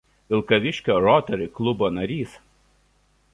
Vilkaviškio 0.33 0.95
Rotary 1.07 1.49
klubo 1.59 1.91
narys. 1.99 2.33